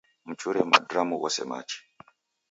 Mchure 0.27 0.59
madramu 0.71 1.15
ghose 1.21 1.43
machi 1.49 1.79